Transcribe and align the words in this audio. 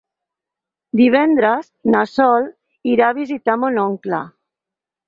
Divendres 1.01 1.69
na 1.97 2.03
Sol 2.15 2.51
irà 2.95 3.13
a 3.13 3.19
visitar 3.21 3.61
mon 3.67 3.83
oncle. 3.89 4.27